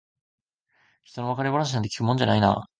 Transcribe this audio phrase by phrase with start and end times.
[1.03, 2.67] ひとの別れ話なんて聞くもんじゃないな。